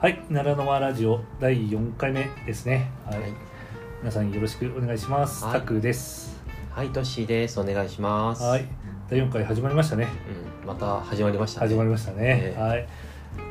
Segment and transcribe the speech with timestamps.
[0.00, 2.90] はい、奈良の輪ラジオ第4回目ですね。
[3.04, 3.34] はい、はい、
[4.00, 5.44] 皆さんよろしくお願いします。
[5.44, 6.40] はいタクです。
[6.70, 7.60] はい、トッシーです。
[7.60, 8.42] お願いします。
[8.42, 8.66] はい、
[9.10, 10.08] 第4回始まりましたね。
[10.62, 11.68] うん、また始まりましたね。
[11.68, 12.16] 始まりましたね。
[12.18, 12.86] ええはい。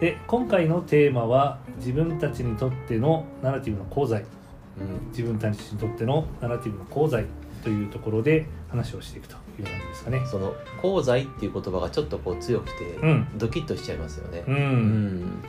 [0.01, 7.25] で、今回のテーマは自分たちにとってのナラティブの功罪、うん、自分たちにとってのナラティブの功罪
[7.63, 10.23] というところで話をしていくという感じですかね。
[10.25, 15.43] その功罪っていう言葉がちょっとこう強くて、うんドキッとしちゃいますよねう。、うん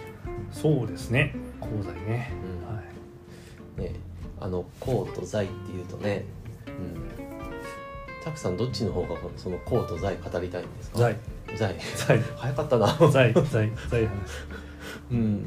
[0.52, 1.34] そうですね。
[1.60, 2.32] 功罪ね。
[2.66, 3.92] うんはい。
[3.92, 3.94] ね、
[4.40, 6.24] あの功と罪っていうとね、
[6.66, 8.24] うん。
[8.24, 10.98] たくさんどっちの方がその功と罪語りたいんですか？
[10.98, 11.16] 罪、
[11.56, 11.74] 罪。
[11.96, 12.86] 罪、早かったな。
[13.10, 14.10] 罪、罪、罪話。
[15.12, 15.44] うん。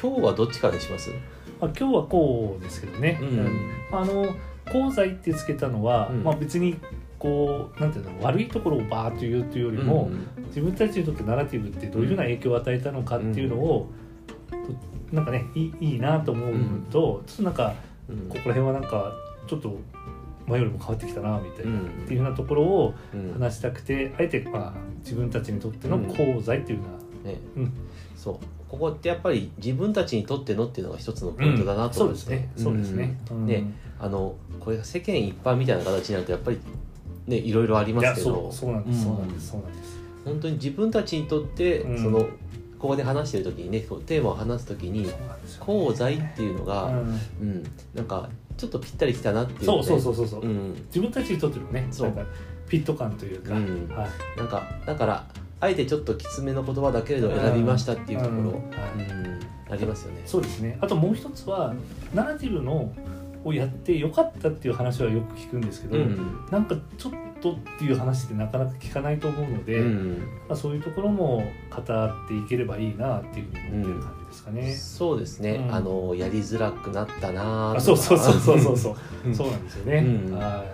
[0.00, 1.10] 今日はどっちかにします？
[1.60, 4.34] まあ、今日はこうですけどね、うんあの
[4.68, 6.76] 功罪ってつけたのは、うんまあ、別に
[7.22, 13.88] こうなんていうの悪いところをバーッと言うというよりも、うん自分たちにとってナラティブってどういうふうな影響を与えたのかっていうのを、
[14.50, 14.56] と
[15.16, 17.74] なんかねいいいいなと思う部分と、ちょっとなんか
[18.08, 18.28] うん。
[18.28, 19.14] ここら辺はなんか
[19.46, 19.78] ちょっと
[20.46, 21.86] 前よりも変わってきたなみたいな、うん。
[21.86, 23.32] っていうようなところをうん。
[23.32, 26.84] 話したくてあえて、まあ、自分たちにとっての功罪っていうよ
[27.24, 27.72] うな、ね、うん。
[28.14, 28.36] そう。
[28.68, 32.52] ここってやっぱり自分たちにとってのっていうのが一つのポイントだなと思って、ですね。
[32.56, 33.46] そうですね、うん。
[33.46, 33.64] ね
[33.98, 36.58] あのこれが世間一般みたいな形になるとやっぱり
[37.26, 38.50] ねいろいろありますけど。
[38.52, 39.04] そうそうなんです、うん。
[39.04, 40.00] そうなんですそうなんです。
[40.24, 41.98] 本当に自分たちにとって、うん。
[42.02, 42.20] その
[42.78, 45.08] ここで話してる時にねテーマを話す時に
[45.60, 46.96] 功罪っていうのが、うん。
[47.40, 47.62] うん。
[47.94, 52.08] なんかちょっとぴったりきたなっていうそうねそうそうそうそう、うん、自分たちにとってのねそう。
[52.08, 52.30] なんか
[52.66, 53.88] フィット感というか、うん。
[53.88, 55.26] はい、なんかだから
[55.60, 58.46] あえてちょっときつめの言葉だけれど選びましたっていうところ、うん。
[58.46, 58.52] うん。
[58.52, 59.42] はい
[59.72, 60.20] ありますよね。
[60.26, 60.76] そうですね。
[60.82, 61.74] あともう一つは
[62.12, 62.92] ナラティブの
[63.44, 66.46] をやってよかったっていう話はよく聞くんですけど、うん。
[66.50, 70.18] なんかちょっとっていう話ってなかなか聞かないと思うので、うん。
[70.48, 74.72] まあ、そういうところも語っていければいいなっていうふうに思ってる感じですかね。
[74.72, 75.74] そうですね、うん。
[75.74, 78.76] あのやりづらくなったなあそうそうそうそうそう
[79.34, 79.98] そう、なんですよね。
[79.98, 80.34] うん。
[80.34, 80.64] は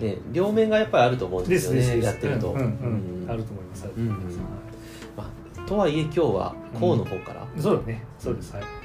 [0.00, 1.48] ね、両面がやっぱりあると思うんい。
[1.48, 3.30] でですよねやってると、うんうんうんうん。
[3.30, 3.84] あると思います。
[3.84, 4.14] あると思い。
[4.14, 4.42] ますうん
[5.68, 8.02] とはいえ今日はこうの方から、はいそうだね。
[8.18, 8.54] そうです。
[8.54, 8.77] はい。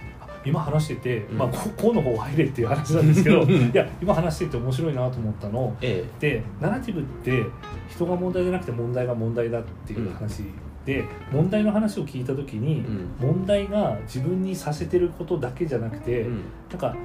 [0.44, 1.38] あ今話してて、うん。
[1.38, 7.44] まあここうの方入れっていう話なんですけど、いや今話してて面白いなと思ったのえで、ナラティブって
[7.90, 10.44] 人が問題じゃなくて問題が問題だっていう話
[10.86, 13.10] で、問題の話を聞いた時えにう、ん。
[13.20, 16.44] 問題が自分にさせてることだけじゃなくて、うん。
[16.70, 16.96] なんか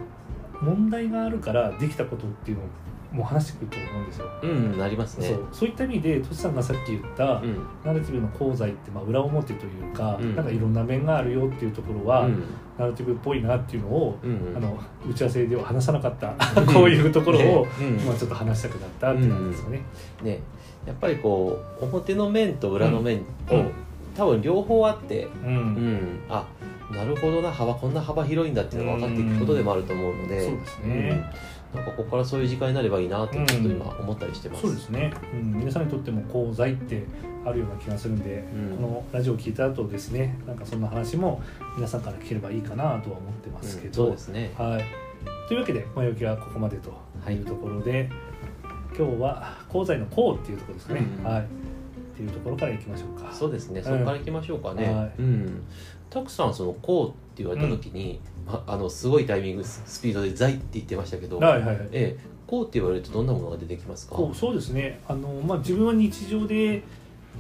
[0.61, 2.67] 問題があるからできたことっていうのを
[3.13, 4.27] もう話してくると思うんですよ。
[4.43, 5.29] うん、ありますね。
[5.29, 7.67] そうそういった意味でトシさんがさっき言った、うん。
[7.85, 10.37] ナラティブの功罪ってまあ裏表というか、うん。
[10.37, 12.45] なんかいろんな面があるよっていうところは、うん。
[12.79, 17.71] ナラティブっぽいなっていうのを、うんあの打ち合わせでは話さなかったこういうところを、ね。
[18.11, 19.83] あ、ちょっと話したくなったっていうことですよね。
[20.23, 20.41] ね。
[20.87, 23.21] やっぱりこう表の面と裏の面を、
[23.53, 23.71] うん。
[24.15, 25.57] 多分両方あって、うん。
[25.57, 26.47] うん、あ
[26.93, 31.11] なるほどな幅こんな幅広いんだっていうのが分かっていくことでもあると思うので、そうですね。
[31.11, 34.63] うんなんかここからそういう時間になればいいなってちょっと今思ったりしてます。
[34.63, 37.05] そうですね、うん、皆さんにとっても功罪って
[37.45, 38.77] あるような気がするんで、うん。
[38.77, 41.43] このラジオを聞いた後ですねなんかそんな話も
[41.77, 44.53] 皆さんから聞ければいいかなとは思ってますけうんど、そうですね。
[44.57, 44.85] はい、
[45.49, 46.91] というわけで前置きはここまでと
[47.31, 48.11] いうところで、
[48.97, 51.25] 今日は功罪の功っていうところですね、うん。
[51.25, 51.43] はい。
[51.43, 51.45] っ
[52.17, 53.33] ていうところからいきましょうか。
[53.33, 53.81] そうですね。
[53.81, 53.85] ん。
[53.85, 54.93] そこから行きましょうかね。
[54.93, 55.13] はい。
[55.19, 55.63] うん。
[56.11, 61.89] たくさんそのこうって言われた時に、まあのすごいタイミングススピードで在って言ってましたけど、はいはいはい。
[61.93, 64.15] ええ、こうって言われるとどんなものが出てきますか？
[64.15, 65.01] こうそうですね。
[65.07, 66.83] あの、まあ、自分は日常で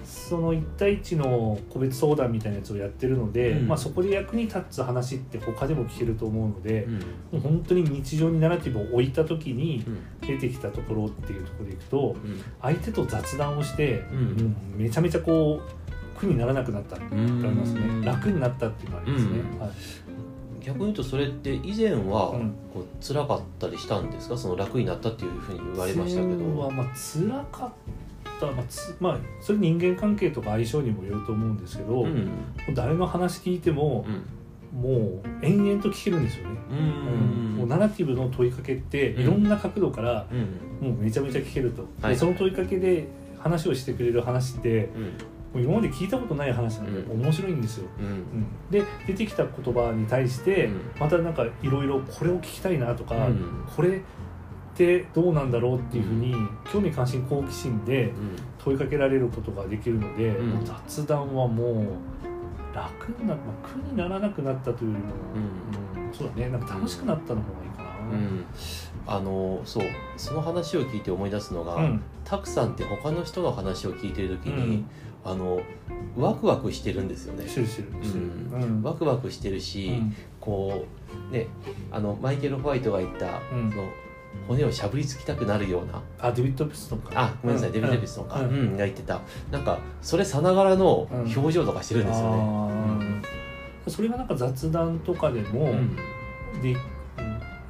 [0.05, 3.69] その1対1の個別相談みたいなやつをやってるので、うん。
[3.69, 6.95] まあ、そこで役に立つ話って他でも聞けると思うので、うん。
[6.95, 7.01] も
[7.35, 10.29] う本当に日常にナラティブを置いた時にうん。
[10.29, 12.43] 出てきたところっていうところでいくとうん。
[12.63, 14.19] 相手と雑談をして、うん。
[14.19, 15.88] うんめちゃめちゃこう
[16.19, 17.81] 苦にならなくなったってありますね。
[18.05, 19.59] 楽になったっていうのがありますね、うん。
[19.61, 19.71] はい。
[20.61, 22.53] 逆に言うとそれって以前はうん。
[22.75, 24.37] こう辛かったりしたんですか？
[24.37, 27.73] その楽になったっていうふうに言われましたけ以前はどまあ辛かっ
[28.41, 32.17] た、まあつまあ、それ人間関係とか相性にもよると思うんですけど、もうん。
[32.17, 32.29] う
[32.75, 34.25] 誰の話聞いてもう、ん。
[34.71, 36.75] もう延々と聞けるんですよね、う
[37.57, 39.23] もうナラティブの問いかけってうん。
[39.23, 40.89] いろんな角度からうん。
[40.91, 44.91] もうめちゃめちゃ聞けると、その問いかけで話をしてくれる話って
[45.55, 47.23] う今まで聞いたことない話なんでうん。
[47.23, 48.07] 面白いんですよ、うん。
[48.07, 48.47] うん。
[48.71, 50.81] で出てきた言葉に対して、うん。
[50.99, 53.65] またなんかいろいろこれを聞きたいなとか、うん。
[53.75, 54.01] これっ
[54.75, 56.35] てどうなんだろうっていうふうに
[56.71, 58.13] 興味関心好奇心で
[58.59, 65.11] 問いかけられることができるので、雑談はもう楽にな、まあ、苦にならなくなったというよりも、
[66.05, 66.49] うんそうだね。
[66.49, 67.89] なんか楽しくなったの方がいいかな。
[68.11, 68.45] うん。
[69.07, 69.87] あのそう。
[70.17, 72.03] その話を聞いて思い出すのが、うん。
[72.25, 74.91] たくさんって他の人の話を聞いてる時に、うん
[75.31, 75.61] あの
[76.17, 77.47] ワクワクしてるんですよね。
[77.47, 78.05] してるしてる。
[78.05, 78.63] してるうん。
[78.63, 78.83] うん。
[78.83, 80.17] ワクワクしてるし、うん。
[80.41, 80.87] こ
[81.31, 81.47] うね
[81.91, 83.71] あのマイケル・ホワイトが言った、うん。
[83.71, 83.89] その
[84.47, 86.03] 骨をしゃぶりつきたくなるような。
[86.19, 87.11] あデビッド・ピストンか。
[87.15, 89.21] あごめんなさい、うデビッド・ピストンか、ううんんが言ってた。
[89.51, 92.37] なんかそれさながらの表情とかしてるんですよね。
[92.41, 93.91] あー。
[93.91, 95.97] それがなんか雑談とかでも、うん。
[96.63, 96.79] で、うん。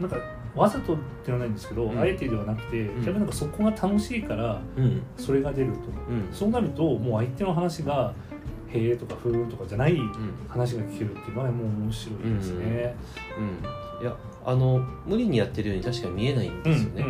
[0.01, 0.17] なんか
[0.59, 1.99] わざとってのはないんですけど、うん。
[1.99, 3.01] あえてではなくて、ん。
[3.05, 5.03] 逆になんかそこが楽しいからうん。
[5.17, 5.79] それが出ると、
[6.09, 6.29] うん。
[6.33, 8.13] そうなるともう相手の話が
[8.69, 10.11] 「へえ」とか「ふーん」とかじゃないうん。
[10.49, 12.95] 話が聞けるっていうのはもう面白いですね。
[13.39, 14.03] うん。
[14.03, 14.15] いや
[14.45, 17.05] あの無理にやってるように確かに見えないんうんですよね。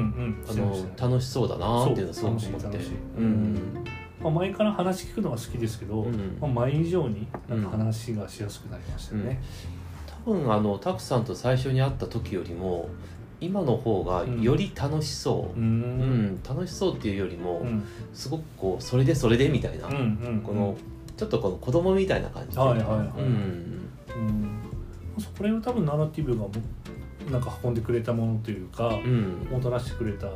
[1.01, 2.79] 楽しそうだなっていうのをすごく思って
[4.21, 6.37] まあ、前から話聞くのが好きですけど、うん。
[6.41, 9.41] まあ、前以上になんか話がしやすくなりましたよね。
[10.25, 11.25] 多分あのタクさん。
[11.25, 12.89] と最初に会った時よりも
[13.41, 15.59] 今の方がより楽しそう。
[15.59, 17.85] う、うんん楽しそうっていうよりも、うん。
[18.13, 20.77] すごくこうそれでそれでみたいな、この
[21.17, 22.57] ちょっとこの子供みたいな感じ。
[22.57, 22.97] で、はいはいはい。
[22.97, 23.91] うん。
[24.17, 24.59] うん。
[25.19, 26.51] そこら辺は多分ナラティブがも
[27.31, 29.49] なんか運んでくれたものというか、うん。
[29.51, 30.35] もたらしてくれた方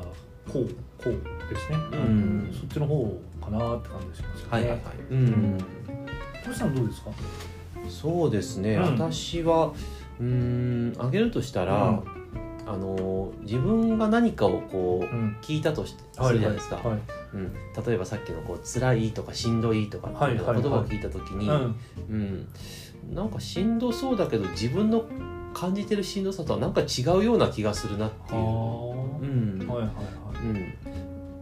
[0.52, 2.50] 向ですね、うん。
[2.52, 4.50] そっちの方かなって感じしますよね。
[4.50, 5.58] はいはいはい、うん。
[6.44, 7.10] トシさんどうですか？
[7.88, 8.82] そうですね、うん。
[8.94, 9.72] 私は
[10.20, 12.21] うーんあげるとしたら、うん
[12.66, 16.98] あの自分が何かをこううん、聞いたとしてするじゃないですか、はい。
[17.34, 17.52] うん、
[17.86, 20.62] 例えばさっきのこう辛いとかしんどいとかっていう言葉はい。
[20.62, 21.76] はいはいを聞いた時に、うん。
[22.10, 22.48] うん、
[23.14, 25.04] なんかしんどそうだけど自分の
[25.54, 28.46] 感じてるしんどさとはなんか違うような気がするなってあいう、ー。
[28.46, 29.68] うん。
[29.68, 30.46] はいはいはい。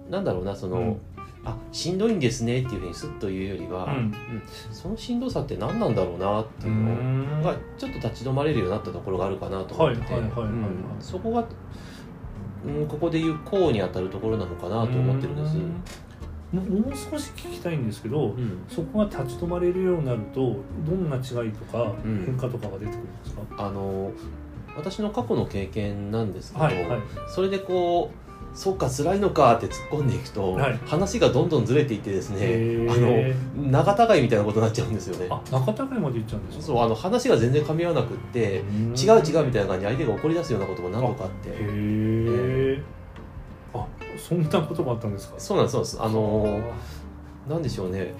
[0.07, 1.01] うん、なんだろうなその、うん
[1.45, 4.13] あしんどいんですねっていうふうにスッと言うよりは、うん。
[4.71, 10.15] そのしんどさって何なんだろうなっていうのがちょっと立ち止まれるようになったところがあるかなと思ってて
[11.01, 11.47] そこが、
[12.67, 15.57] うん、ここでいうこうに当たるところなのかなと思ってるんです。
[15.57, 15.83] うん。
[16.53, 18.63] ももう少し聞きたいんですけど、うん。
[18.69, 22.25] そこが立ち止まれるようになるとどんな違いとかうん。
[22.27, 24.13] 変化とかが出てくるんですか、あの
[24.77, 27.01] 私の過去の経験なんですけど、はいはい。
[27.35, 30.81] それでこうそうか辛いのかって突っ込んでいくと、はい。
[30.85, 35.27] 話がどんどんずれていってですねへあーの仲違いみたいなことになっちゃうんですよね。
[35.31, 36.65] あ仲違いまで言っちゃうんですか？
[36.65, 38.95] そうあの話が全然噛み合わなくってうん。
[38.95, 41.51] 違う違うみたいな感じで相手が怒り出すようなことも何度かあって。
[41.51, 42.83] へえ
[43.73, 43.87] あ
[44.19, 45.35] そんなことがあったんですか？
[45.39, 46.03] そうなんですそうなんです。
[46.03, 46.61] あの
[47.49, 48.13] なんでしょうね。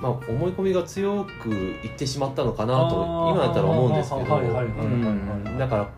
[0.00, 5.58] まあ思い込みが強くいってしまったのかなと今だったら思うんですけど。
[5.58, 5.88] だから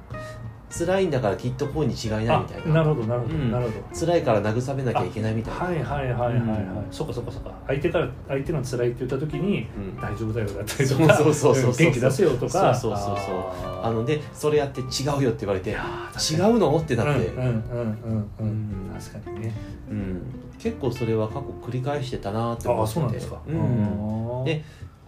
[0.70, 3.50] 辛いんだからきっとこうに違いないみたいあななるほどなるほど、うん。
[3.50, 4.06] なるほど。
[4.06, 6.86] 辛いから慰めなきゃいけないみたいな、はいはいはいはいはい、うん。
[6.92, 10.00] そっかそっかそっか相手から相手の辛いって言った時にうん。
[10.00, 11.74] 大丈夫だよだったりとかそうそうそうそうう。
[11.74, 12.74] ん元気出せよとか。
[12.74, 13.44] そうそうそうそう。
[13.82, 14.84] あのでそれやって違
[15.18, 16.76] うよって言われて違うの？
[16.78, 19.00] ってなって、うんうんうんうんうん、うん。
[19.00, 19.54] 確かにね。
[19.90, 20.22] うん。
[20.58, 23.00] 結構それは過去繰り返してたなって思ああってて。
[23.00, 24.44] そうなんですか、うん。
[24.44, 24.62] で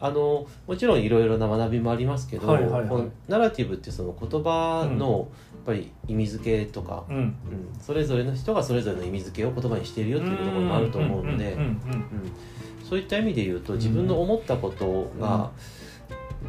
[0.04, 2.88] あのもちろんいろいろな学びもありますけど、はいはいはい。
[2.88, 7.16] このナラティブってその言葉のやっぱり意味付けとか、うん。
[7.16, 7.34] うん。
[7.80, 11.78] それぞれの人がそれぞれの意味付けを言葉にしているよっていうところもあると思うのでんんうんうん
[12.82, 15.50] そういった意味で言うと自分の思ったことが、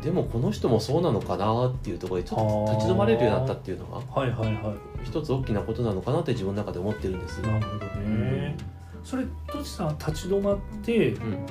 [0.02, 4.74] でもこの人もそうなのかなっていうところでちょっと立ち止まれるようになったっていうのがはいはいは
[5.04, 7.40] 一つ大きなことなのかなって自分の中で思ってるんです。
[7.40, 8.58] いなるほどね、
[9.04, 11.46] それとちさんは立ち止まってうん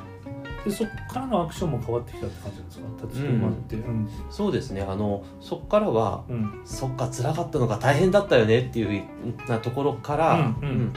[0.64, 3.06] でそっからのアクションも変わってきたって感じなんですか？
[3.08, 3.76] 立ち止まって。
[3.76, 4.08] うん。
[4.30, 4.82] そうですね。
[4.82, 6.60] あのそこからはうん。
[6.64, 9.04] そっか辛かったのが大変だったよねっていう
[9.48, 10.92] なところから、うんうん。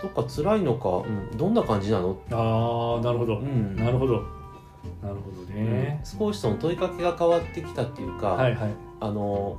[0.00, 1.36] そっか辛いのか、うん。
[1.36, 3.76] どんな感じなの、ああなるほど、うん。
[3.76, 4.22] なるほど。
[5.02, 8.70] なるほどね、少しその問いかけが変わってきたっていうか、はいはい。
[9.00, 9.58] あの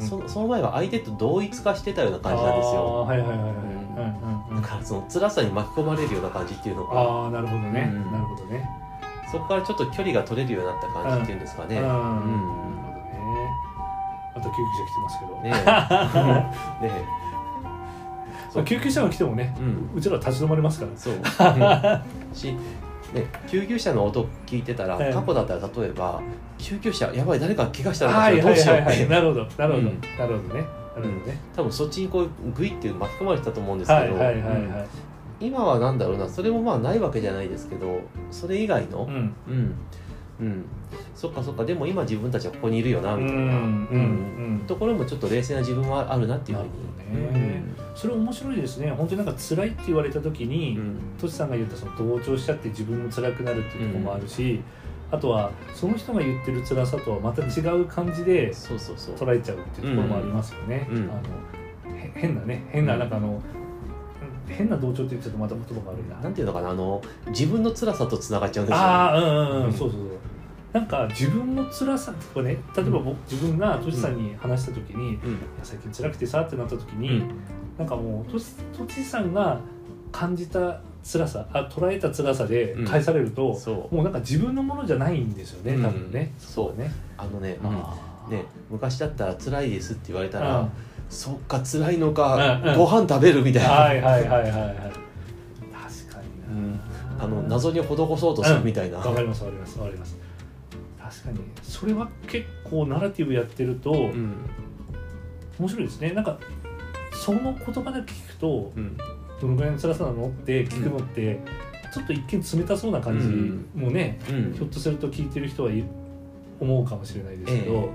[0.00, 0.06] うん。
[0.06, 3.02] そその前は相手と同一化してたような感じなんですよ。
[3.02, 4.35] はいはいはいはい、うんうん
[4.66, 8.12] からその辛さに巻き込まれるような感じっていうのがああなるほどね、うん。
[8.12, 8.68] なるほどね。
[9.30, 11.78] そこからちょっと距離が取れるようになった感じっていうんですかね。
[11.78, 11.82] うん。
[11.82, 11.86] うん。
[11.86, 11.98] なる
[12.82, 13.50] ほどね。
[14.36, 15.50] あと救急車来てますけど、ねえ。
[16.86, 17.26] ね
[18.54, 19.90] まあ救急車が来てもねえうん。
[19.94, 20.92] うちらは立ち止まれますから。
[20.96, 21.20] そう、うん。
[22.34, 22.52] し、
[23.12, 25.12] ね、救急車の音聞いてたら、ええ。
[25.12, 26.20] 過去だったら例えば
[26.58, 30.00] 救急車やばい誰か怪我したらどうしようって、なるほどなるほど、うん。
[30.18, 34.16] なるほどねね、多分そっちにこうグイって巻き込まれてたと思うんですけど、
[35.38, 38.00] 今はなんだろうなそれもまあないわけじゃないですけど
[38.30, 39.04] それ以外の？
[39.04, 39.34] うん。
[39.48, 39.76] うん、
[40.40, 40.64] うん、
[41.14, 41.64] そっかそっか。
[41.64, 43.48] でも今自分たちはここにいるよなみたいな、うん。
[43.50, 43.54] う
[44.62, 44.64] ん。
[44.66, 46.70] ところもちょっと冷静な自分はあるなっていうふうに。
[47.20, 47.62] なるほどね。
[47.94, 48.90] それ面白いですね。
[48.90, 50.96] 本当になんか辛いって言われた時に、うん。
[51.18, 54.62] トシさんが言ったその同調しちゃって自分も辛くなるっていうところもあるし、
[55.10, 59.14] あとはその人が言ってる辛さとはまた違う感じでそうそうそう。
[59.14, 60.88] 捉えちゃうっていうところもありますよね。
[60.90, 60.96] うん。
[61.10, 63.40] あのへ変なね変ななんかあの、
[64.48, 66.16] 変な同調って言っちゃうとまた言葉が悪いな。
[66.16, 69.72] なんていうのかなあの自分の辛さとつながっちゃうんですよ、ね、ああうんうんうん、うん。
[69.72, 70.10] そうそうそう。
[70.72, 75.38] なんか自分の辛さとかね例えば僕、自分がトシさんに話した時に、うん。
[75.62, 77.30] 最近辛くてさってなった時に、うん。
[77.78, 79.60] なんかもうトシトシさんが
[80.10, 83.94] 感じた辛さあ捉えた辛さで返されると、そう。
[83.94, 85.82] もうなんか自分のものじゃないんですよね、うん。
[85.84, 86.32] 多分ね。
[86.36, 86.80] そう。
[86.80, 86.90] ね。
[87.16, 90.70] あのね,、あーね昔だったら辛いですって言われたら、うん。
[91.08, 92.70] そっか辛いのか、うん。
[92.70, 92.76] うん。
[92.76, 94.50] ご飯食べるみたいな、はいはいはいはいはい。
[94.50, 96.72] 確かにうん。
[96.72, 96.78] な、
[97.20, 100.16] あの謎に施そうとするみたいな、わかりますわかりますわかります。
[100.98, 104.34] 確かにそれは結構ナラティブやってるとうん。
[105.56, 106.10] 面白いですね。
[106.10, 106.36] なんか
[107.12, 108.96] その言葉だけ聞くとうん
[109.40, 110.28] どのぐらいの辛さなの？
[110.28, 111.40] って聞くのって、
[111.92, 113.26] ちょっと一見冷たそうな感じ
[113.78, 114.52] もね、うん。
[114.54, 115.84] ひょっとすると聞いてる人はい
[116.60, 117.90] 思うかもしれないですけど、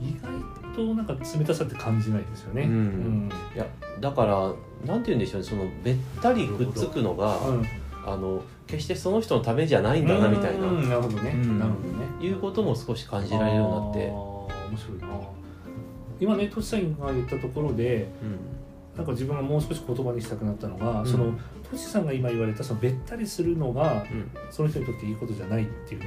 [0.00, 2.62] 意外となんか冷たさって感じないですよね。
[2.62, 3.30] うん。
[3.54, 3.66] いや
[4.00, 4.52] だから
[4.86, 7.66] なんて言うんでしょうねそのべったりくっつくのが、うん。
[8.06, 10.88] あの決してその人のためじゃないんだなみたいな、うん。
[10.88, 11.58] なるほどね、うん。
[11.58, 12.26] なるほどね。
[12.26, 13.98] いうことも少し感じられるようになって。
[14.70, 15.06] 面白いな。
[16.20, 18.08] 今ねトシさんが言ったところで
[18.96, 21.06] なんか自分がもう少し言葉にしたくなったのが、うん。
[21.06, 21.32] その
[21.70, 24.30] トシさんが今言われたそのべったりするのがうん。
[24.50, 26.02] その人にとっていいことじゃないっていう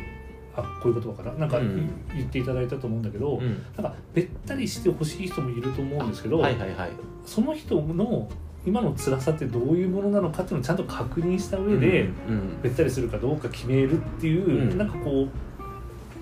[0.55, 3.43] あこういう言葉かななんか、うん言っていただいたと思うんだけど、うん。
[3.43, 6.91] うんなんかべったりしてほしい人もいると思うんですけど、はいはいはい。
[7.25, 8.29] その人の
[8.65, 14.77] 今の辛さってどういうものなのかっていうのをちゃんと確認した上で、うんべったりするかどうか決めるっていう、うん。
[14.77, 15.29] なんかこう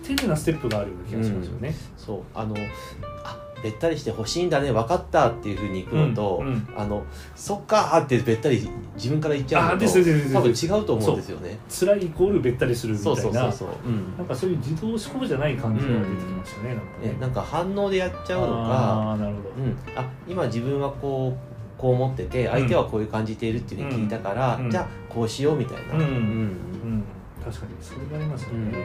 [0.05, 1.75] 丁寧なステップがあるような気がしますよね。
[1.97, 2.21] そう。
[2.33, 2.55] あの
[3.23, 6.67] あべったりしてほしいんだね分かったっていうふうにいくのと、うんうん。
[6.75, 7.03] あの
[7.35, 11.57] そっかーってべったり自分から言っちゃうのと多分違うと思うんですよね。
[11.69, 13.41] 辛いイコールべったりするみたそいうな。
[13.43, 13.89] そうそうそう、う。
[13.91, 14.17] ん。
[14.17, 16.69] なんかそういう自動思考じゃない感じが出てきましたね。
[16.69, 17.07] なんかね。
[17.13, 19.49] ね、なんか反応でやっちゃうのか、ああなるほど。
[19.49, 21.35] うん、あ今自分はこ
[21.77, 24.69] うこう思ってて相手はこういう感じているっていうふうに聞いたから、うん。
[24.69, 25.99] じゃあこうしようみたいな、うん。
[25.99, 26.05] うん。
[26.05, 27.03] うん。
[27.43, 28.71] 確かにそれがありますようん。
[28.71, 28.77] ね。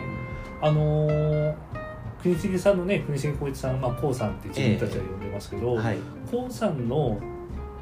[0.61, 1.86] あのー
[2.23, 5.99] 国重さんのね国重光一さんまあこうさんって自分たちは呼んでますけど、はい、
[6.31, 7.21] こうさんの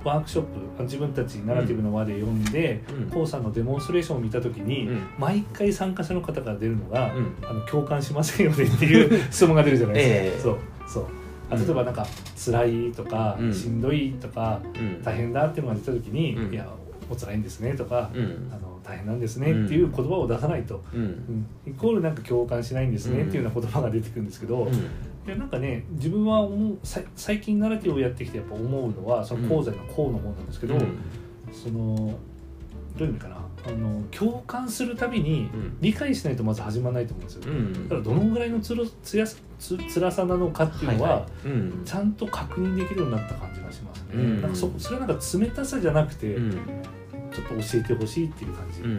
[0.05, 3.11] ワークショップあ自分たちナラティブの輪で読んで、うん。
[3.11, 5.07] こうさんのデモンストレーションを見た時に、うん。
[5.19, 7.35] 毎回参加者の方から出るのが、うん。
[7.43, 10.51] あの共感しませんよねっていう 質問が出るじゃないですか。
[10.51, 10.59] えそう。
[10.87, 11.07] そう。
[11.51, 13.55] あ例えばなんか辛いとか、うん。
[13.55, 15.03] しんどいとかうん。
[15.03, 16.53] 大変だっていうのが出た時に、うん。
[16.53, 16.69] いや
[17.11, 18.51] お辛いんですねとか、うん。
[18.53, 21.01] あの大変なんですねっていう言葉を出さないと、うん。
[21.01, 23.29] うんイコールなんか共感しないんですねうん。
[23.29, 24.75] っていうような言葉が出てくるんですけど、うん。
[24.75, 24.77] い
[25.27, 30.99] やなんかね自分は思うさ最近ナラティブをやってきてやっぱ思うのはその講座の「講」の方なんですけど、うん。
[31.53, 32.15] その
[32.99, 33.37] どういう意味かな？
[33.67, 35.77] あの共感するたびにうん。
[35.81, 37.51] 理解しないとまず始まらないと思うんですよ。
[37.51, 37.89] うん。
[37.89, 41.51] だからどのぐらいのつろつやすつ辛さなのかっていうのは、いい。
[41.51, 41.83] うん。
[41.87, 44.09] ちゃんと確認できるようになった感じがしますね。
[44.15, 44.43] うん。
[44.43, 46.59] なんかそそれはなんか冷たさじゃなくて、うん
[47.35, 48.95] ちょっと教えてほしいっていう感じかな。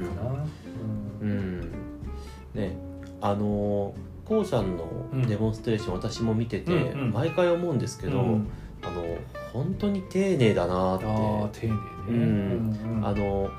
[1.21, 1.29] うん。
[1.29, 1.61] うん。
[2.53, 2.77] ね。
[3.21, 3.93] あの
[4.25, 4.87] コウさんの
[5.27, 7.11] デモンストレーション、私も見てて、うんうん。
[7.11, 8.49] 毎回思うんですけど、うん
[8.83, 9.03] あの
[9.51, 11.05] 本当に丁寧だなって。
[11.05, 11.79] ああ丁寧ね。
[12.09, 12.15] うん。
[12.15, 13.07] うんうん。
[13.07, 13.49] あの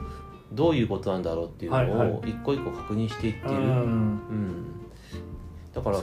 [0.53, 4.65] どういうことなんだろうっていうのを一個一個確認していってる、うんうん。
[5.75, 6.01] だから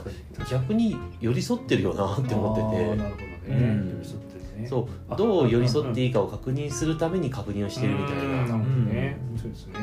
[0.50, 3.32] 逆に寄り添ってるよなって思ってあーてなるほどね。
[3.48, 3.90] うん。
[3.92, 4.68] 寄り添ってるね。
[4.68, 4.88] そう。
[5.10, 8.22] あどう寄り添っていいかを確認するために確認をしてるみたいな。
[8.24, 9.18] うんなるほどね。
[9.38, 9.74] そうですね。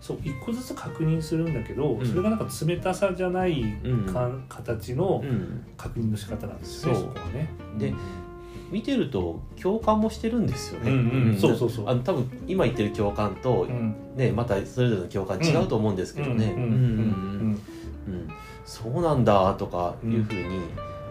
[0.00, 1.52] そう一個ずつ確認するん。
[1.54, 2.06] だけど、うん。
[2.06, 2.38] それがなん。
[2.38, 4.06] か冷たさじゃないうん。
[4.06, 5.64] か、形のうん。
[5.76, 6.58] 確認の仕方なん。
[6.58, 6.98] ですよね。
[6.98, 7.48] そうそこはね。
[7.78, 7.92] で
[8.70, 10.46] 見てると共感もしてるん。
[10.46, 10.90] ですよね。
[10.92, 10.98] うん。
[10.98, 11.36] うん。
[11.38, 13.94] そうそうそうあの多分今言ってる共感と、うん。
[14.16, 15.96] ねまたそれぞれの共感違うと思うん。
[15.96, 16.54] ですけどね。
[16.56, 16.62] うん。
[16.62, 16.70] うん。
[16.70, 17.62] うん。
[18.06, 18.28] うん。
[18.64, 19.24] そうなん。
[19.24, 20.40] だとかいうふうに、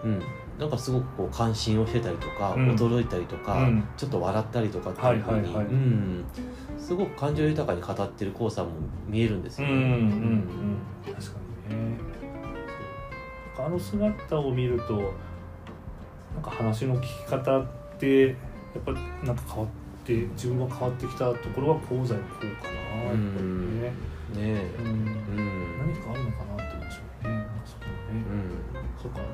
[0.04, 0.22] うん
[0.58, 2.74] なんかすごくこう関心をしてたりとか、うん。
[2.74, 3.88] 驚いたりとか、うん。
[3.96, 6.24] ちょっと笑ったりとかっていうふうに、
[6.78, 8.72] すごく感情豊かに語ってるコウさんも
[9.06, 9.74] 見えるんですよね。
[9.74, 11.38] うんうんうん確か
[11.70, 11.98] にね。
[13.56, 14.94] あの姿を見ると
[16.34, 17.66] なんか話の聞き方っ
[17.98, 18.36] てやっ
[18.84, 18.92] ぱ
[19.26, 23.92] なんか変わって自分が変わってきたところは功罪の方かなやっぱりね、ね
[24.36, 24.70] え。
[24.80, 24.97] うんうん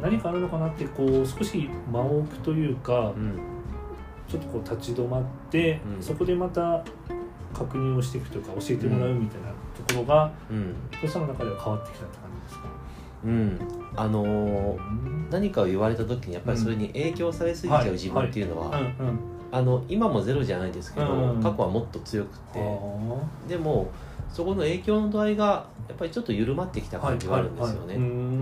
[0.05, 3.41] 何かあるのかなってこう少し間を置くというか、うん
[4.27, 6.03] ちょっとこう立ち止まって、うん。
[6.03, 6.83] そこでまた
[7.53, 9.49] 確認をしていくというか教えてもらうみたいな
[9.87, 10.75] ところが、うん。
[10.91, 12.69] トシさんの中では変わってきたって感じですか、
[13.25, 13.59] うん。
[13.95, 18.81] あのーうん何かを言われた時にやっぱりそれに影響されすぎちゃう自分っていうのは、
[19.53, 23.91] あの今もゼロじゃないですけど、うん過去はもっと強くて、あでも
[24.33, 28.09] そこの影響の度合いがやっぱりちょっと緩まってきたー感じがあるんですよね、はいはいはい。
[28.09, 28.34] うん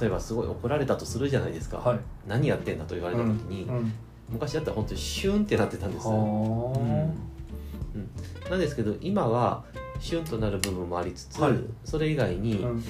[0.00, 1.98] 例えばすごい怒られたとするじゃないですか、はい。
[2.26, 3.92] 何やってんだと言われた時に、うん
[4.26, 6.22] 昔だったら本当にシュンってなってたんです、はうん。
[6.22, 8.10] うん。
[8.50, 9.62] なんですけど今は
[10.00, 11.58] シュンとなる部分もありつつ、はい。
[11.84, 12.82] それ以外に、うん、うん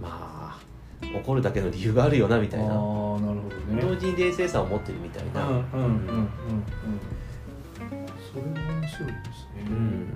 [0.00, 0.60] まあ
[1.18, 2.68] 怒るだけの理由があるよなみたいな。
[2.68, 3.82] なるほどね。
[3.82, 6.26] 同時に冷静さを持ってるみたいな、うんうんうんうんうん。
[8.30, 8.48] それは
[8.80, 9.74] 面白いですね、うん。
[9.74, 10.06] うん。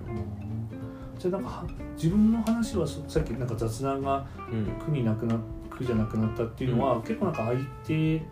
[1.18, 4.66] じゃあなんかは自分の話はそさっきなんか雑談がうん。
[4.87, 5.37] 苦になくな
[5.76, 8.25] 苦じゃなくなったっていうのは、結構なんか相手うん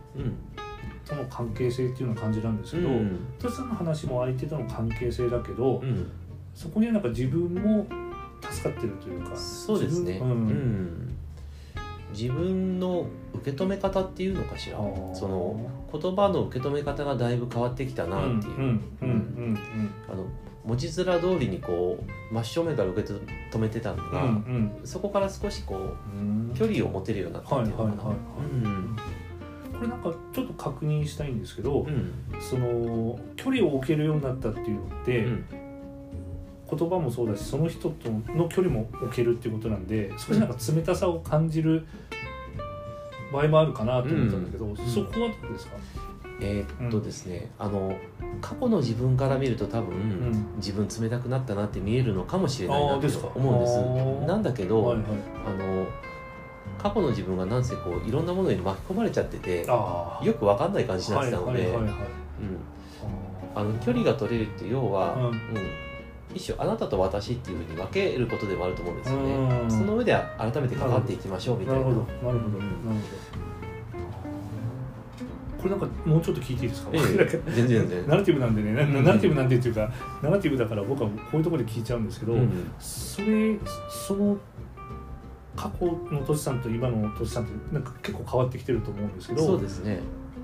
[1.05, 3.19] との関係性っていうような感じなんですけど、うん。
[3.39, 6.11] トシさんの話も相手との関係性だけど、うん。
[6.55, 7.87] そこにはなんか自分も
[8.51, 10.49] 助かってるというかそうですね、自分うん。
[10.49, 11.17] うん。
[12.13, 14.79] 自分の受け止め方っていうのかしら。
[14.79, 18.81] その言葉の受け止め方がだいぶ変わってきたなっていう、
[20.65, 21.99] 文字面通りにこ
[22.31, 24.81] う真正面から受け止めてたのうんが、うん。
[24.85, 26.51] そこから少しこうん。
[26.53, 28.13] う距離を持てるようになったっていうのかな、こ
[29.83, 32.13] れなんかちょっと確認したいんですけど、うん。
[32.41, 35.45] その距離を置けるようになったっていうのって、うん。
[36.79, 41.87] 言葉もそうだしその人との距離も置けるっていうことなんで少しなんか冷たさを感じる
[43.31, 44.77] 場合もあるかなと思ったんだけど、ん。
[44.77, 45.77] そこはどうですか、
[46.43, 47.95] えーっとですね、あの
[48.41, 50.57] 過去の自分から見ると多分、ん。
[50.57, 54.27] 自分冷たくなったなって見えるのかもしれないなと思うんです。
[54.27, 55.07] なんだけど、はいはい。
[55.47, 55.87] あの
[56.79, 61.73] 過去の自分がなんせこういろんなものに巻き込まれちゃっててよくわかんない感じになってたので、
[63.85, 65.25] 距離が取れるって要は、うん。
[65.27, 65.35] うん。
[66.35, 69.71] 一種あなたと私っていうふうに分けることでもあると思うんですよね、うん。
[69.71, 71.79] その上で改めて関わっていきましょうみたな。
[71.79, 72.07] いるなほど。
[72.07, 72.89] なるほど、なるほ
[73.61, 73.62] ど
[75.63, 77.43] これなんかもうちょっと聞いていいですか、ええ。
[77.55, 78.09] 全然全然。
[78.09, 79.05] ナラティブなんでね、なうん。
[79.05, 82.51] ナラティブなんでっていうかナラティブだから僕はこういうところで聞いちゃうんですけど、うん。
[82.81, 83.57] それ
[83.89, 84.37] その
[85.55, 90.01] 過去のトシさんと今のトシさんってなんか結構変わってきてると思うんですけどそうですね。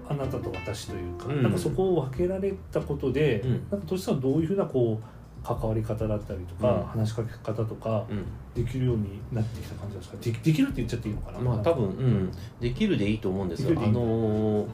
[0.08, 1.42] あなたと私というか、うん。
[1.42, 3.50] なんかそこを分けられたことで、うん。
[3.70, 6.82] なんかトシさんはどういうふうなこう関わり方だったりとか、うん。
[7.00, 8.24] 話しかけ方とかうん。
[8.54, 10.16] できるようになってきた感じですか？
[10.20, 11.38] でできるって言っちゃっていいのかな？
[11.38, 13.78] まあ多分、うん、できるでいいと思うんですよ。
[13.78, 14.66] あのー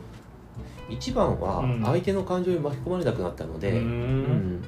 [0.89, 1.83] 一番はうん。
[1.85, 4.23] 相手の感情に巻き込まれなくなったので、うーうん。
[4.59, 4.65] ん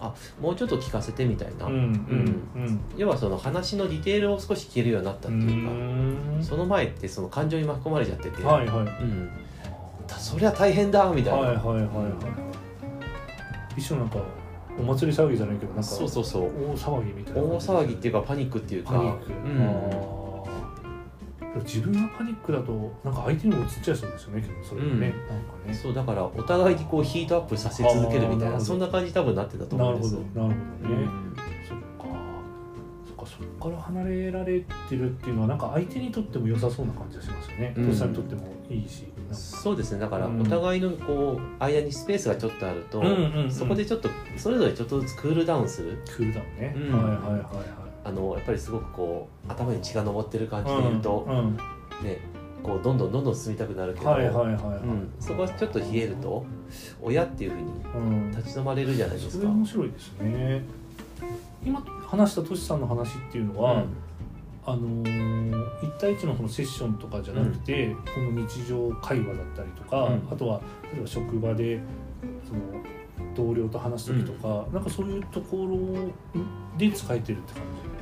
[0.00, 2.80] あもうちょっと聞かせてみたいな、うんうんうん。
[2.96, 6.38] 要はその話のディテールを少し聞けるようになったっていうか、うん。
[6.40, 8.78] その前ってその感情に巻き込まれちゃってて、はいはい。
[8.78, 9.30] うん、
[10.06, 12.08] たそりゃ大変だみたいな、はいはいはいは
[13.76, 13.80] い。
[13.80, 14.18] 一緒なんか
[14.78, 16.42] お祭り騒ぎじゃないけどなんかそうそうそう。
[16.44, 18.58] 大騒ぎみたいな大騒ぎっていうかパニック。
[18.58, 20.17] っていうかパニック、うん
[21.62, 25.00] 自分がパニックだとなんか相手にも移っちゃいそうですよねそれもね、うん。
[25.00, 25.74] なんかね。
[25.74, 31.36] そうだからお互いにこうヒートアップさせ続けるみたいなそんな感じ多分なってたと思うんですどなるほどね、うん。
[31.68, 32.18] そっか。
[33.06, 37.74] そっかそっから離れられてるっていうのはなんか相手にとっても良さそうな感じがしますよね。
[37.76, 37.86] うん。
[37.86, 39.06] トシさんにとってもいいし。
[39.32, 39.98] そうですね。
[39.98, 40.40] だからうん。
[40.40, 43.50] お互いのこう間にスペースがちょっとあると、うんうんうん。
[43.50, 46.02] そこでちょっとそれぞれちょっとずつクールダウンする。
[46.06, 46.92] クールダウンね、うん。
[46.92, 47.77] はいはいはい
[48.08, 51.56] あのやっぱりすごくこう頭に血が上ってる感じはいでいると、うんうん。
[51.56, 52.20] ね
[52.62, 56.44] こうどんどんどんどん進みたくなるけど、はいはいはいはい、うん、そこはちょっと冷えると
[57.00, 58.30] 親っていうふうにうん。
[58.30, 59.44] 立ち止まれるじゃないですそか。
[59.44, 60.62] れ面白いですね。
[61.64, 63.84] 今話したトシさんの話っていうのは、
[64.64, 70.28] あのー、一対一のそのセッションとかじゃなくて、この日常会話だったりとか、うん。
[70.30, 70.60] あとは
[70.92, 71.80] 例えば職場で
[72.48, 72.60] その
[73.34, 76.38] 同僚と話す時とか、なんかそういうところ
[76.76, 77.97] で使えてるって感うん、うん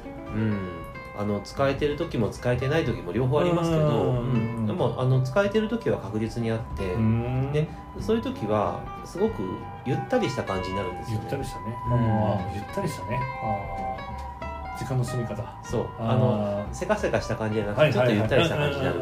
[1.18, 4.32] あの使えてる時も使えてない時も両方ありますけど、うん。
[4.32, 4.66] うん。
[4.66, 7.52] でもあの使えてる時は確実にあって、じうん。
[7.52, 7.66] で
[8.00, 9.42] そういう時はすごく
[9.86, 11.26] ゆったりした感じになるんですゆよね。
[11.28, 12.54] ったりしたね、うん。
[12.54, 13.18] ゆったりしたね。
[14.78, 15.42] 時間の進み方。
[15.64, 15.86] そう。
[15.98, 18.98] あのせかせかした感じじゃなくはいてちょっとゆったりした感じになる。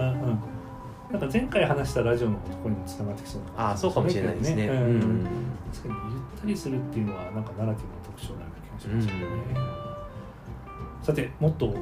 [1.11, 4.67] なんか前回話したラジオのところにもつながってきそうなああそうかもしれないですね。
[4.67, 4.95] 確かに
[6.13, 9.84] ゆったりするっていうのはなんかナラティブの特徴なような気がしますよね、
[11.05, 11.75] さてもっと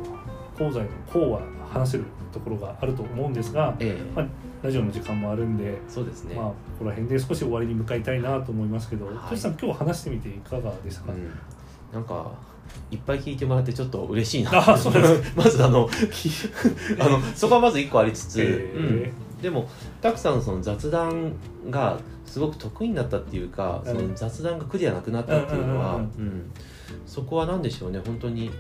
[0.59, 1.41] 講座のこうは
[1.73, 4.13] 話せるところがあると思うんですがええ。
[4.15, 4.27] まあ
[4.63, 6.37] ラジオの時間もあるんで、そうですね。
[6.37, 9.17] まあここら辺で少し終わりに向かいたいなと思いますけど、はい。
[9.31, 11.31] トシさん今日話してみていかがでしたか、うん、
[11.93, 12.31] なんか
[12.91, 14.53] いっぱい聞いてもらってちょっと嬉しいな。
[15.35, 15.89] まずあの
[17.01, 18.81] あのそこはまず一個ありつつ、えう
[19.39, 19.69] ん、でも
[20.01, 21.33] たくさんその雑談
[21.71, 23.95] がすごく得意になったっていうか、うん。
[23.97, 26.01] その雑談が苦じゃなくなったっていうのは、
[27.05, 28.01] そこは何でしょうね。
[28.07, 28.53] 本当に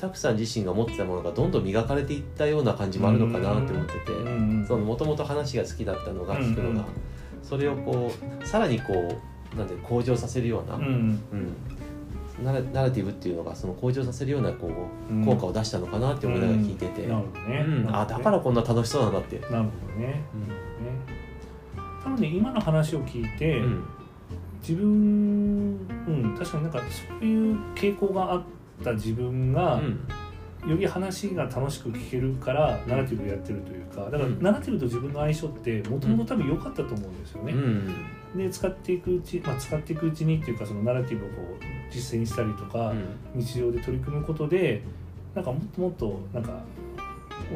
[0.00, 4.12] たくさん自身が持ってたものがどんどん磨かれていったような感じもあるのかなって思ってて。
[4.74, 6.84] もともと話が好きだったのが聞くのが、うんうん。
[7.42, 8.10] それをこ
[8.42, 8.94] うさらにこ
[9.54, 12.44] うなんで向上させるような、うんうん。
[12.44, 14.70] ナラナラティブっていうのがその向上させるようなこ
[15.10, 15.24] う、うん。
[15.24, 17.06] 効果を出したのかなって思いながら聞いてて、
[17.92, 19.62] あだからこんな楽しそうなんだって、なるほど
[20.00, 20.22] ね、ね
[22.02, 23.84] 多分ね今の話を聞いて、うん。
[24.62, 24.86] 自分
[26.06, 28.42] うん確かになんかそういう傾向があっ
[28.82, 30.00] た自分が、うん
[30.66, 34.42] より話が楽しく聞けるからナラティブやってるというかだからうん。
[34.42, 37.52] ナラティブと自分の相性ってもともと多分良かったと思うんですよね。
[37.54, 37.94] うん。
[38.36, 42.92] で使っていくうち、まあ、使っていくうちにっていうかそのナラティブをこう実践したりとか、
[43.34, 44.82] 日常で取り組むことで
[45.34, 46.60] なんかもっともっとなんか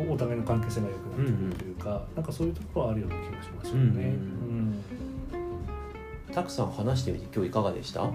[0.09, 3.83] おお互いの関係性が良くなってくるというか、なんかそういうところはあるような気がしますよね。
[3.83, 4.83] うん。
[6.27, 6.35] うん。
[6.35, 8.11] たくさん話してみて今日いかがでした、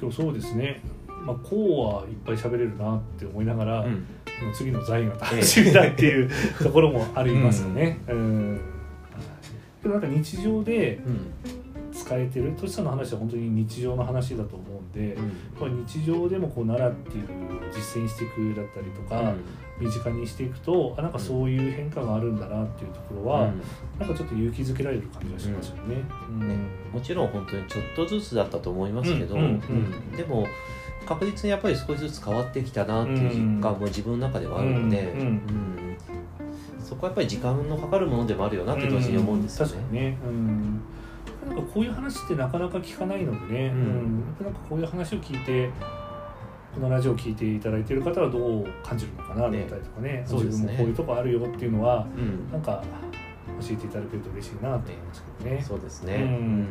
[0.00, 0.82] 今日そうですね、
[1.24, 4.06] まあ、こうはいっぱい喋れるなって思いながら、うん。
[4.54, 6.30] 次の財が楽しみだっていう
[6.60, 8.00] ところもありますよね。
[8.08, 8.60] うん。
[9.82, 11.32] でもなんか日常でうん。
[11.92, 15.14] 使えてるトシさんの話は本当に日常の話だと思うんで、
[15.60, 15.86] うん。
[15.86, 17.28] 日常でもこう習っている
[17.70, 19.34] 実践していくだったりとか、
[19.78, 23.62] 身近にしていくとあなんかそういう変化があるんだなっていうところは、うん。
[24.00, 26.02] なんかちょっと勇気づけられる感じがしますよね。
[26.28, 26.48] うん。
[26.48, 26.56] ね。
[26.92, 29.48] もちろん本当にちょっとずつだったと思いますけど、うんうん。
[29.48, 29.58] うん。
[30.12, 30.16] うん。
[30.16, 30.46] でも
[31.06, 35.26] 確実にやっぱり少しずつ変わってきたなっていう実感も自分の中ではあるので、うんうん。
[35.26, 35.96] うん。
[36.80, 39.72] そこはやっぱり時間のかかるものでもあるよなって同時に思うんですよね。
[39.72, 40.82] 確かにね、うん、
[41.48, 44.18] なんかこういう話ってなかなか聞かないのでね、ううん。
[44.18, 45.70] んやっぱなんかこういう話を聞いて
[46.74, 50.22] このラジオを聞いていただいている方はどう感じるのかなだったりとかね。
[50.26, 50.62] そうですね。
[50.62, 52.50] 自分もこういうとこあるよっていうのはうん。
[52.50, 52.82] なんか
[53.60, 55.62] 教えていただけると嬉しいなと思いますけどね。
[55.62, 56.66] そうですね、うん。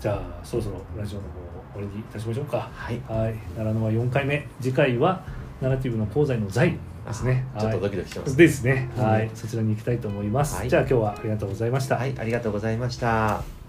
[0.00, 2.70] じゃあそろそろラジオの方終わりにいたしましょうか。
[2.72, 5.24] はいはい、奈良のは4回目次回は
[5.60, 7.46] ナラティブの講座の財ですね。
[7.58, 8.90] ちょっとドはいキドキしてます、ですね。
[8.96, 10.56] うんはい、そちらに行きたいと思います。
[10.56, 11.96] はいじゃあ今日はありがとうございました。
[11.96, 13.59] はい、ありがとうございました。